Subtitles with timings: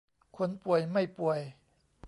[0.37, 1.39] คนป่วยไม่ป่วย